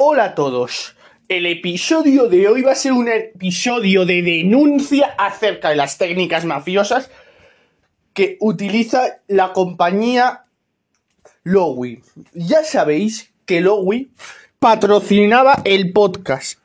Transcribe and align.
Hola 0.00 0.26
a 0.26 0.34
todos. 0.36 0.94
El 1.28 1.44
episodio 1.44 2.28
de 2.28 2.46
hoy 2.46 2.62
va 2.62 2.70
a 2.70 2.76
ser 2.76 2.92
un 2.92 3.08
episodio 3.08 4.06
de 4.06 4.22
denuncia 4.22 5.16
acerca 5.18 5.70
de 5.70 5.74
las 5.74 5.98
técnicas 5.98 6.44
mafiosas 6.44 7.10
que 8.14 8.36
utiliza 8.38 9.18
la 9.26 9.52
compañía 9.52 10.44
Lowy. 11.42 12.00
Ya 12.32 12.62
sabéis 12.62 13.32
que 13.44 13.60
Lowy 13.60 14.12
patrocinaba 14.60 15.62
el 15.64 15.92
podcast. 15.92 16.60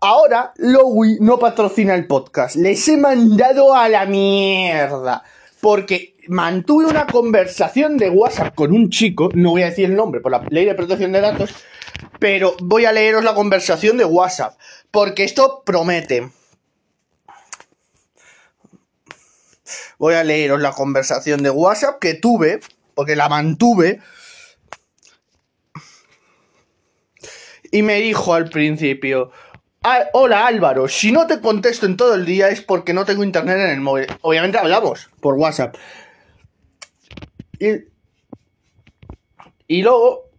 Ahora 0.00 0.52
Lowy 0.58 1.18
no 1.20 1.40
patrocina 1.40 1.96
el 1.96 2.06
podcast. 2.06 2.54
Les 2.54 2.86
he 2.86 2.98
mandado 2.98 3.74
a 3.74 3.88
la 3.88 4.06
mierda. 4.06 5.24
Porque 5.60 6.16
mantuve 6.28 6.86
una 6.86 7.06
conversación 7.06 7.96
de 7.98 8.08
WhatsApp 8.08 8.54
con 8.54 8.72
un 8.72 8.90
chico, 8.90 9.30
no 9.34 9.50
voy 9.50 9.62
a 9.62 9.70
decir 9.70 9.86
el 9.86 9.96
nombre 9.96 10.20
por 10.20 10.32
la 10.32 10.46
ley 10.48 10.64
de 10.64 10.74
protección 10.74 11.12
de 11.12 11.20
datos, 11.20 11.50
pero 12.18 12.56
voy 12.60 12.84
a 12.84 12.92
leeros 12.92 13.24
la 13.24 13.34
conversación 13.34 13.96
de 13.96 14.04
WhatsApp, 14.04 14.58
porque 14.90 15.24
esto 15.24 15.62
promete. 15.64 16.30
Voy 19.98 20.14
a 20.14 20.24
leeros 20.24 20.60
la 20.60 20.72
conversación 20.72 21.42
de 21.42 21.50
WhatsApp 21.50 21.98
que 22.00 22.14
tuve, 22.14 22.60
porque 22.94 23.16
la 23.16 23.28
mantuve. 23.28 24.00
Y 27.70 27.82
me 27.82 28.00
dijo 28.00 28.34
al 28.34 28.48
principio, 28.48 29.30
ah, 29.82 30.08
hola 30.12 30.46
Álvaro, 30.46 30.88
si 30.88 31.12
no 31.12 31.26
te 31.26 31.40
contesto 31.40 31.86
en 31.86 31.96
todo 31.96 32.14
el 32.14 32.26
día 32.26 32.48
es 32.48 32.60
porque 32.60 32.92
no 32.92 33.04
tengo 33.04 33.24
internet 33.24 33.58
en 33.58 33.70
el 33.70 33.80
móvil. 33.80 34.06
Obviamente 34.22 34.58
hablamos 34.58 35.08
por 35.20 35.34
WhatsApp. 35.34 35.76
Y, 39.68 39.82
luego 39.82 40.30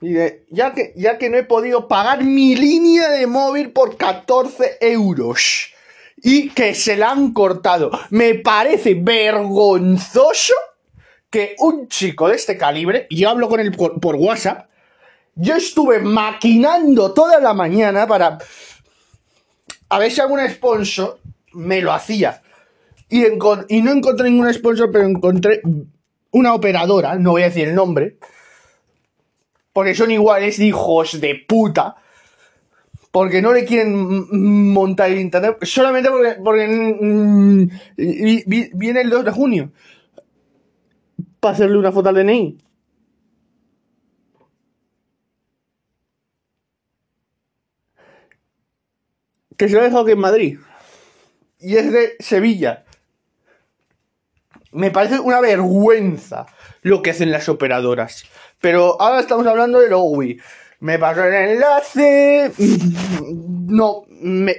ya 0.00 0.74
que, 0.74 0.92
ya 0.96 1.18
que 1.18 1.30
no 1.30 1.36
he 1.36 1.44
podido 1.44 1.88
pagar 1.88 2.24
mi 2.24 2.56
línea 2.56 3.08
de 3.08 3.26
móvil 3.26 3.70
por 3.70 3.96
14 3.96 4.78
euros. 4.80 5.72
Y 6.20 6.50
que 6.50 6.74
se 6.74 6.96
la 6.96 7.12
han 7.12 7.32
cortado. 7.32 7.92
Me 8.10 8.34
parece 8.34 8.94
vergonzoso 8.94 10.54
que 11.30 11.54
un 11.58 11.86
chico 11.86 12.28
de 12.28 12.34
este 12.34 12.58
calibre, 12.58 13.06
y 13.08 13.18
yo 13.20 13.30
hablo 13.30 13.48
con 13.48 13.60
él 13.60 13.70
por 13.72 14.16
WhatsApp, 14.16 14.67
yo 15.38 15.54
estuve 15.54 16.00
maquinando 16.00 17.12
toda 17.12 17.40
la 17.40 17.54
mañana 17.54 18.06
para... 18.06 18.38
A 19.88 19.98
ver 19.98 20.10
si 20.10 20.20
algún 20.20 20.40
sponsor 20.50 21.18
me 21.54 21.80
lo 21.80 21.92
hacía. 21.92 22.42
Y, 23.08 23.24
y 23.24 23.82
no 23.82 23.92
encontré 23.92 24.28
ningún 24.28 24.52
sponsor, 24.52 24.90
pero 24.92 25.06
encontré 25.06 25.62
una 26.30 26.54
operadora, 26.54 27.14
no 27.16 27.30
voy 27.32 27.42
a 27.42 27.46
decir 27.46 27.68
el 27.68 27.74
nombre, 27.74 28.18
porque 29.72 29.94
son 29.94 30.10
iguales 30.10 30.58
hijos 30.58 31.20
de 31.20 31.36
puta, 31.46 31.96
porque 33.10 33.40
no 33.40 33.52
le 33.52 33.64
quieren 33.64 34.72
montar 34.72 35.10
el 35.10 35.20
internet, 35.20 35.56
solamente 35.62 36.10
porque, 36.10 36.36
porque 36.44 36.66
mm, 37.00 37.68
viene 38.74 39.00
el 39.00 39.08
2 39.08 39.24
de 39.24 39.30
junio 39.30 39.72
para 41.40 41.54
hacerle 41.54 41.78
una 41.78 41.92
foto 41.92 42.10
al 42.10 42.16
DNI. 42.16 42.58
Que 49.58 49.68
se 49.68 49.74
lo 49.74 49.80
ha 49.80 49.84
dejado 49.84 50.04
aquí 50.04 50.12
en 50.12 50.18
Madrid. 50.18 50.58
Y 51.58 51.76
es 51.76 51.92
de 51.92 52.16
Sevilla. 52.20 52.84
Me 54.72 54.90
parece 54.90 55.18
una 55.18 55.40
vergüenza 55.40 56.46
lo 56.82 57.02
que 57.02 57.10
hacen 57.10 57.32
las 57.32 57.48
operadoras. 57.48 58.24
Pero 58.60 59.00
ahora 59.00 59.20
estamos 59.20 59.46
hablando 59.46 59.80
de 59.80 59.90
Lowy. 59.90 60.40
Me 60.80 60.98
pasó 60.98 61.24
el 61.24 61.34
enlace. 61.34 62.52
No, 63.70 64.04
me, 64.08 64.56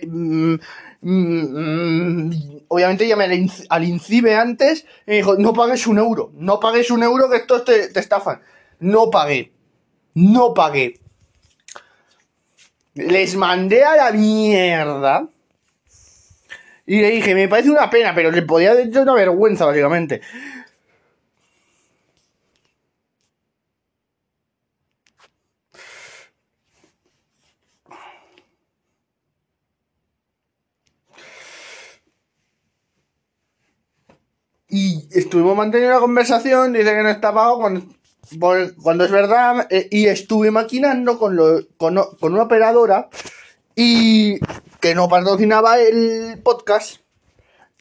obviamente 1.01 3.07
llamé 3.07 3.47
al 3.69 3.83
INCIBE 3.83 4.35
antes 4.35 4.85
y 5.07 5.11
me 5.11 5.15
dijo, 5.15 5.35
no 5.35 5.53
pagues 5.53 5.87
un 5.87 5.97
euro, 5.97 6.31
no 6.35 6.59
pagues 6.59 6.91
un 6.91 7.01
euro 7.01 7.27
que 7.29 7.37
estos 7.37 7.65
te, 7.65 7.87
te 7.87 7.99
estafan. 7.99 8.41
No 8.79 9.09
pagué, 9.09 9.51
no 10.13 10.53
pagué. 10.53 10.99
Les 12.95 13.35
mandé 13.35 13.83
a 13.83 13.95
la 13.95 14.11
mierda. 14.11 15.27
Y 16.85 17.01
le 17.01 17.11
dije, 17.11 17.35
me 17.35 17.47
parece 17.47 17.69
una 17.69 17.89
pena, 17.89 18.15
pero 18.15 18.31
le 18.31 18.41
podía 18.41 18.73
decir 18.73 18.99
una 18.99 19.13
vergüenza, 19.13 19.65
básicamente. 19.65 20.21
Y 34.69 35.07
estuvimos 35.11 35.55
manteniendo 35.57 35.95
una 35.95 36.01
conversación, 36.01 36.73
dice 36.73 36.93
que 36.93 37.03
no 37.03 37.09
está 37.09 37.33
pago 37.33 37.59
cuando, 37.59 37.81
cuando 38.81 39.05
es 39.05 39.11
verdad, 39.11 39.67
eh, 39.69 39.87
y 39.91 40.05
estuve 40.05 40.51
maquinando 40.51 41.17
con, 41.17 41.35
lo, 41.35 41.61
con, 41.77 41.99
con 42.19 42.33
una 42.33 42.43
operadora 42.43 43.09
y 43.75 44.39
que 44.79 44.93
no 44.93 45.07
patrocinaba 45.07 45.79
el 45.79 46.39
podcast 46.43 46.97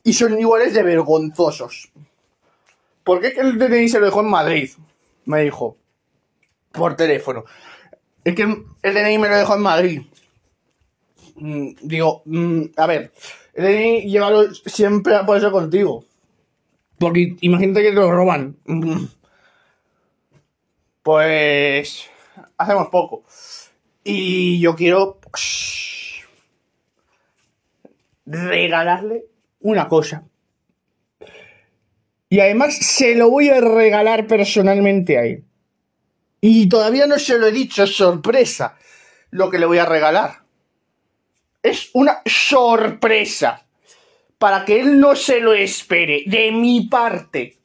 y 0.05 0.13
son 0.13 0.39
iguales 0.39 0.75
de 0.75 0.83
vergonzosos. 0.83 1.91
¿Por 3.05 3.21
qué 3.21 3.35
el 3.39 3.59
DNI 3.59 3.89
se 3.89 4.01
lo 4.01 4.07
dejó 4.07 4.21
en 4.21 4.29
Madrid? 4.29 4.71
Me 5.25 5.43
dijo. 5.43 5.77
Por 6.73 6.95
teléfono. 6.97 7.45
Es 8.23 8.35
que 8.35 8.43
el 8.43 8.95
DNI 8.95 9.19
me 9.19 9.29
lo 9.29 9.37
dejó 9.37 9.55
en 9.55 9.63
Madrid. 9.63 10.03
Mm, 11.37 11.69
digo, 11.83 12.23
mm, 12.27 12.63
a 12.77 12.87
ver, 12.87 13.13
el 13.55 13.65
DNI 13.65 14.11
llévalo 14.11 14.55
siempre 14.55 15.15
por 15.27 15.37
eso 15.37 15.51
contigo. 15.51 16.05
Porque 16.99 17.37
imagínate 17.41 17.83
que 17.83 17.89
te 17.91 17.95
lo 17.95 18.13
roban. 18.13 18.57
Pues 21.09 22.05
hacemos 22.59 22.89
poco. 22.89 23.25
Y 24.05 24.61
yo 24.61 24.77
quiero 24.77 25.19
pues, 25.19 26.27
regalarle 28.27 29.25
una 29.61 29.89
cosa. 29.89 30.25
Y 32.29 32.41
además 32.41 32.77
se 32.77 33.15
lo 33.15 33.31
voy 33.31 33.49
a 33.49 33.59
regalar 33.59 34.27
personalmente 34.27 35.17
a 35.17 35.25
él. 35.25 35.45
Y 36.43 36.69
todavía 36.69 37.07
no 37.07 37.19
se 37.19 37.39
lo 37.39 37.47
he 37.47 37.53
dicho, 37.53 37.85
es 37.85 37.97
sorpresa 37.97 38.77
lo 39.31 39.49
que 39.49 39.59
le 39.59 39.65
voy 39.65 39.79
a 39.79 39.87
regalar. 39.87 40.43
Es 41.63 41.89
una 41.95 42.21
sorpresa 42.27 43.67
para 44.37 44.67
que 44.67 44.79
él 44.79 45.01
no 45.01 45.17
se 45.17 45.41
lo 45.41 45.55
espere, 45.55 46.25
de 46.27 46.53
mi 46.53 46.87
parte. 46.87 47.58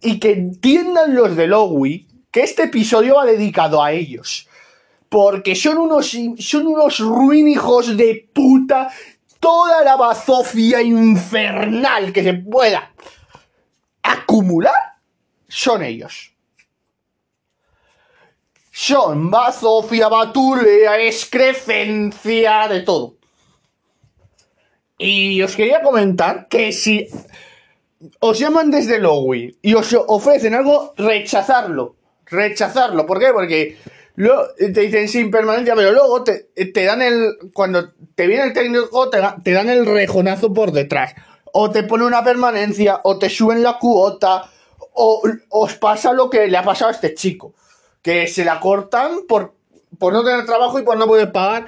Y 0.00 0.20
que 0.20 0.32
entiendan 0.32 1.14
los 1.14 1.36
de 1.36 1.46
Lowy 1.46 2.06
que 2.30 2.40
este 2.40 2.64
episodio 2.64 3.16
va 3.16 3.24
dedicado 3.24 3.82
a 3.82 3.92
ellos. 3.92 4.48
Porque 5.08 5.54
son 5.54 5.78
unos, 5.78 6.16
son 6.38 6.66
unos 6.66 6.98
ruinijos 6.98 7.96
de 7.96 8.28
puta. 8.32 8.90
Toda 9.40 9.82
la 9.82 9.96
bazofia 9.96 10.82
infernal 10.82 12.12
que 12.12 12.22
se 12.22 12.34
pueda 12.34 12.92
acumular 14.02 14.98
son 15.48 15.82
ellos 15.82 16.32
son 18.78 19.28
bazofia, 19.28 20.06
batulea, 20.08 21.00
excrecencia, 21.00 22.68
de 22.68 22.82
todo. 22.82 23.16
Y 24.96 25.42
os 25.42 25.56
quería 25.56 25.82
comentar 25.82 26.46
que 26.46 26.70
si 26.70 27.08
os 28.20 28.38
llaman 28.38 28.70
desde 28.70 28.98
Lowy 28.98 29.58
y 29.62 29.74
os 29.74 29.94
ofrecen 30.06 30.54
algo, 30.54 30.94
rechazarlo. 30.96 31.96
Rechazarlo. 32.26 33.06
¿Por 33.06 33.18
qué? 33.18 33.28
Porque 33.32 33.78
te 34.58 34.80
dicen 34.80 35.08
sin 35.08 35.30
permanencia, 35.30 35.74
pero 35.74 35.92
luego 35.92 36.24
te, 36.24 36.50
dan 36.84 37.02
el. 37.02 37.36
Cuando 37.52 37.92
te 38.14 38.26
viene 38.26 38.44
el 38.44 38.52
técnico, 38.52 39.08
te, 39.08 39.18
te 39.42 39.52
dan 39.52 39.70
el 39.70 39.86
rejonazo 39.86 40.52
por 40.52 40.72
detrás. 40.72 41.14
O 41.52 41.70
te 41.70 41.82
pone 41.82 42.04
una 42.04 42.22
permanencia, 42.22 43.00
o 43.04 43.18
te 43.18 43.30
suben 43.30 43.62
la 43.62 43.78
cuota, 43.78 44.50
o 44.92 45.22
os 45.48 45.74
pasa 45.74 46.12
lo 46.12 46.28
que 46.28 46.46
le 46.46 46.56
ha 46.56 46.62
pasado 46.62 46.90
a 46.90 46.94
este 46.94 47.14
chico 47.14 47.54
que 48.02 48.26
se 48.26 48.44
la 48.44 48.60
cortan 48.60 49.26
por, 49.28 49.54
por 49.98 50.12
no 50.12 50.24
tener 50.24 50.46
trabajo 50.46 50.78
y 50.78 50.82
por 50.82 50.96
no 50.96 51.06
poder 51.06 51.32
pagar 51.32 51.66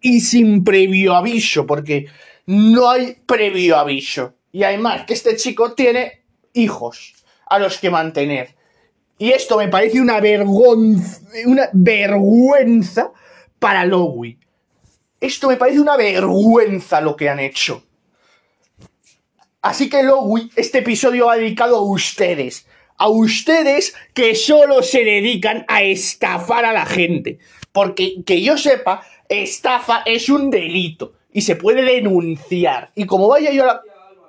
y 0.00 0.20
sin 0.20 0.62
previo 0.64 1.14
aviso, 1.14 1.66
porque 1.66 2.06
no 2.46 2.88
hay 2.88 3.16
previo 3.26 3.76
aviso. 3.76 4.34
Y 4.52 4.64
además 4.64 5.04
que 5.06 5.14
este 5.14 5.36
chico 5.36 5.72
tiene 5.72 6.22
hijos 6.52 7.14
a 7.46 7.58
los 7.58 7.78
que 7.78 7.90
mantener. 7.90 8.54
Y 9.18 9.32
esto 9.32 9.56
me 9.56 9.68
parece 9.68 10.00
una 10.00 10.20
vergüenza, 10.20 11.20
una 11.46 11.70
vergüenza 11.72 13.12
para 13.58 13.84
Lowy. 13.84 14.38
Esto 15.20 15.48
me 15.48 15.56
parece 15.56 15.80
una 15.80 15.96
vergüenza 15.96 17.00
lo 17.00 17.16
que 17.16 17.28
han 17.28 17.38
hecho. 17.38 17.84
Así 19.60 19.88
que 19.88 20.02
Lowy, 20.02 20.50
este 20.56 20.78
episodio 20.78 21.26
va 21.26 21.36
dedicado 21.36 21.76
a 21.76 21.82
ustedes, 21.82 22.66
a 22.98 23.08
ustedes 23.08 23.94
que 24.12 24.34
solo 24.34 24.82
se 24.82 25.04
dedican 25.04 25.64
a 25.68 25.82
estafar 25.82 26.64
a 26.64 26.72
la 26.72 26.84
gente. 26.84 27.38
Porque 27.70 28.24
que 28.26 28.42
yo 28.42 28.58
sepa, 28.58 29.06
estafa 29.28 30.02
es 30.04 30.28
un 30.28 30.50
delito 30.50 31.12
y 31.32 31.42
se 31.42 31.54
puede 31.54 31.82
denunciar. 31.82 32.90
Y 32.96 33.06
como 33.06 33.28
vaya 33.28 33.52
yo 33.52 33.62
a 33.62 33.66
la, 33.66 33.82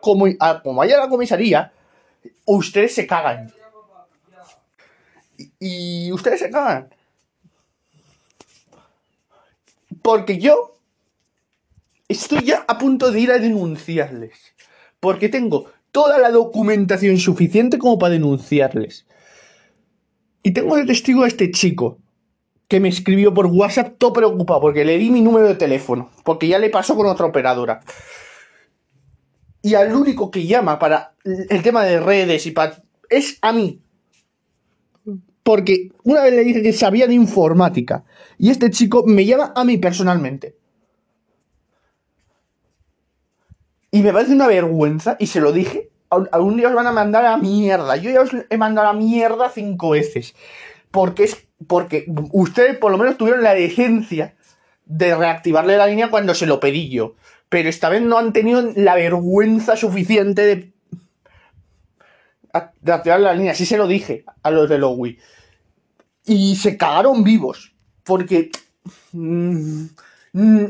como, 0.04 0.26
como 0.62 0.80
vaya 0.80 0.98
a 0.98 1.06
la 1.06 1.10
comisaría, 1.10 1.72
ustedes 2.46 2.94
se 2.94 3.08
cagan. 3.08 3.54
Y, 5.38 6.08
y 6.08 6.12
ustedes 6.12 6.42
se 6.42 6.52
cagan. 6.52 6.90
Porque 10.02 10.38
yo 10.40 10.78
estoy 12.10 12.44
ya 12.44 12.66
a 12.68 12.78
punto 12.78 13.12
de 13.12 13.22
ir 13.22 13.32
a 13.32 13.40
denunciarles. 13.40 14.38
Porque 15.00 15.30
tengo 15.30 15.72
toda 15.94 16.18
la 16.20 16.32
documentación 16.32 17.18
suficiente 17.18 17.80
como 17.80 17.98
para 17.98 18.14
denunciarles. 18.14 19.06
Y 20.44 20.52
tengo 20.52 20.76
de 20.76 20.86
testigo 20.86 21.24
a 21.24 21.28
este 21.28 21.50
chico 21.52 22.00
que 22.68 22.82
me 22.82 22.90
escribió 22.90 23.34
por 23.34 23.46
WhatsApp 23.46 23.96
todo 23.98 24.12
preocupado 24.12 24.60
porque 24.60 24.84
le 24.84 24.98
di 24.98 25.10
mi 25.10 25.22
número 25.22 25.48
de 25.48 25.56
teléfono, 25.56 26.10
porque 26.26 26.48
ya 26.50 26.60
le 26.60 26.70
pasó 26.70 26.96
con 26.96 27.08
otra 27.08 27.26
operadora. 27.26 27.80
Y 29.64 29.74
al 29.74 29.96
único 29.96 30.30
que 30.30 30.46
llama 30.46 30.78
para 30.78 31.16
el 31.24 31.64
tema 31.64 31.84
de 31.84 32.00
redes 32.00 32.46
y 32.46 32.52
para... 32.52 32.84
es 33.10 33.40
a 33.42 33.52
mí. 33.52 33.82
Porque 35.42 35.90
una 36.04 36.24
vez 36.24 36.34
le 36.34 36.44
dije 36.44 36.62
que 36.62 36.74
sabía 36.74 37.08
de 37.08 37.16
informática 37.16 38.04
y 38.38 38.52
este 38.52 38.70
chico 38.70 39.04
me 39.08 39.26
llama 39.26 39.54
a 39.56 39.64
mí 39.64 39.78
personalmente. 39.78 40.56
Y 43.90 44.02
me 44.02 44.14
parece 44.14 44.34
una 44.34 44.48
vergüenza 44.48 45.16
y 45.20 45.28
se 45.28 45.40
lo 45.40 45.52
dije. 45.52 45.90
Algún 46.10 46.58
día 46.58 46.68
os 46.68 46.76
van 46.76 46.88
a 46.88 46.92
mandar 46.92 47.26
a 47.26 47.38
mierda. 47.38 47.96
Yo 47.96 48.12
ya 48.12 48.22
os 48.22 48.32
he 48.50 48.58
mandado 48.58 48.90
a 48.90 48.94
mierda 48.94 49.50
cinco 49.50 49.92
veces. 49.92 50.36
Porque 50.92 51.24
es 51.24 51.48
porque 51.68 52.06
ustedes 52.32 52.78
por 52.78 52.92
lo 52.92 52.98
menos 52.98 53.18
tuvieron 53.18 53.44
la 53.44 53.54
decencia 53.54 54.36
de 54.86 55.16
reactivarle 55.16 55.78
la 55.78 55.88
línea 55.88 56.10
cuando 56.10 56.34
se 56.34 56.46
lo 56.46 56.60
pedí 56.60 56.90
yo. 56.90 57.16
Pero 57.54 57.70
esta 57.70 57.88
vez 57.88 58.02
no 58.02 58.18
han 58.18 58.34
tenido 58.34 58.74
la 58.76 58.96
vergüenza 58.96 59.78
suficiente 59.78 60.42
de, 60.42 60.74
de 62.82 62.92
activar 62.92 63.20
la 63.20 63.36
línea. 63.36 63.52
Así 63.52 63.68
se 63.68 63.78
lo 63.78 63.86
dije 63.86 64.26
a 64.42 64.50
los 64.50 64.68
de 64.68 64.80
Lowy. 64.80 65.20
Y 66.26 66.56
se 66.56 66.78
cagaron 66.78 67.24
vivos. 67.24 67.76
Porque 68.04 68.50
mm, 69.12 69.86
mm, 70.32 70.66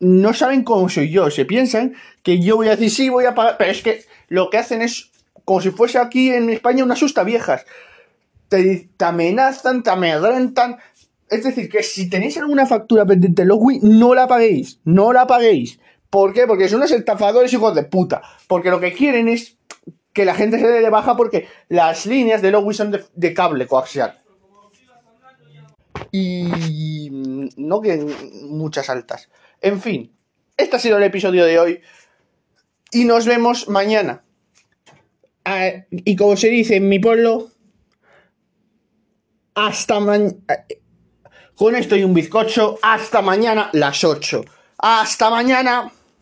no 0.00 0.34
saben 0.34 0.62
cómo 0.62 0.90
soy 0.90 1.08
yo. 1.08 1.30
Se 1.30 1.46
piensan 1.46 1.94
que 2.22 2.38
yo 2.38 2.56
voy 2.56 2.66
a 2.66 2.76
decir 2.76 2.90
sí, 2.90 3.08
voy 3.08 3.24
a 3.24 3.34
pagar. 3.34 3.56
Pero 3.56 3.70
es 3.70 3.80
que 3.80 4.04
lo 4.28 4.50
que 4.50 4.58
hacen 4.58 4.82
es 4.82 5.10
como 5.46 5.62
si 5.62 5.70
fuese 5.70 5.96
aquí 5.96 6.34
en 6.34 6.50
España 6.50 6.84
una 6.84 6.96
susta 6.96 7.24
viejas 7.24 7.64
te, 8.48 8.88
amenazan, 8.98 9.82
te 9.82 9.90
amedrentan. 9.90 10.78
Es 11.28 11.42
decir, 11.42 11.68
que 11.68 11.82
si 11.82 12.08
tenéis 12.08 12.36
alguna 12.38 12.66
factura 12.66 13.04
pendiente 13.04 13.42
en 13.42 13.48
Logwi, 13.48 13.80
no 13.82 14.14
la 14.14 14.28
paguéis, 14.28 14.80
no 14.84 15.12
la 15.12 15.26
paguéis. 15.26 15.80
¿Por 16.08 16.32
qué? 16.32 16.46
Porque 16.46 16.68
son 16.68 16.78
unos 16.78 16.92
estafadores 16.92 17.52
hijos 17.52 17.74
de 17.74 17.82
puta. 17.82 18.22
Porque 18.46 18.70
lo 18.70 18.78
que 18.78 18.92
quieren 18.92 19.28
es 19.28 19.56
que 20.12 20.24
la 20.24 20.34
gente 20.34 20.58
se 20.58 20.66
dé 20.66 20.80
de 20.80 20.90
baja 20.90 21.16
porque 21.16 21.48
las 21.68 22.06
líneas 22.06 22.42
de 22.42 22.50
Logwi 22.50 22.74
son 22.74 22.96
de, 23.12 23.34
cable 23.34 23.66
coaxial. 23.66 24.22
Y 26.12 27.10
no 27.56 27.80
que 27.80 28.06
muchas 28.44 28.88
altas. 28.88 29.28
En 29.60 29.80
fin, 29.80 30.12
este 30.56 30.76
ha 30.76 30.78
sido 30.78 30.96
el 30.96 31.02
episodio 31.02 31.44
de 31.44 31.58
hoy. 31.58 31.80
Y 32.92 33.04
nos 33.04 33.26
vemos 33.26 33.68
mañana. 33.68 34.22
Ah, 35.44 35.70
y 35.90 36.16
como 36.16 36.36
se 36.36 36.48
dice 36.48 36.76
en 36.76 36.88
mi 36.88 36.98
pueblo, 36.98 37.48
hasta 39.54 39.98
mañana. 40.00 40.36
Con 41.56 41.74
esto 41.74 41.96
y 41.96 42.04
un 42.04 42.12
bizcocho, 42.12 42.78
hasta 42.82 43.22
mañana 43.22 43.70
las 43.72 44.04
8. 44.04 44.44
Hasta 44.76 45.30
mañana. 45.30 45.90